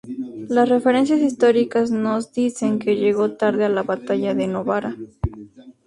Las 0.49 0.67
referencias 0.67 1.19
históricas 1.21 1.91
nos 1.91 2.33
dicen 2.33 2.79
que 2.79 2.95
llegó 2.95 3.33
tarde 3.37 3.65
a 3.65 3.69
la 3.69 3.83
Batalla 3.83 4.33
de 4.33 4.47
Novara. 4.47 4.95